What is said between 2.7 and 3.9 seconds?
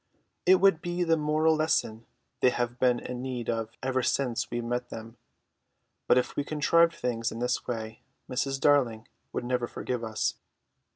been in need of